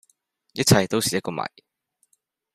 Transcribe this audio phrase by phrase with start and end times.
[0.53, 1.45] 一切都是一個謎